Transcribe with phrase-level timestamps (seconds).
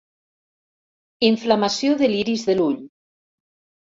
[1.27, 2.79] Inflamació de l'iris de l'ull.